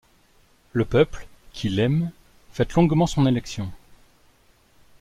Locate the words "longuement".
2.73-3.05